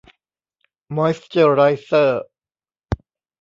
[0.95, 2.23] มอยซ์เจอร์ไรเซอร์